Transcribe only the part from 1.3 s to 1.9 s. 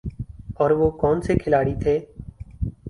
کھلاڑی